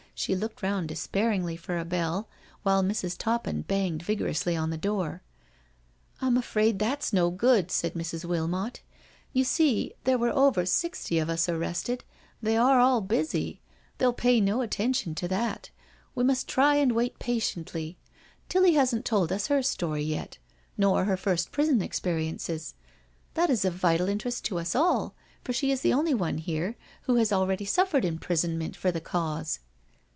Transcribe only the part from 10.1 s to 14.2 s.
were over sixty of us arrested— they are all busy— they'll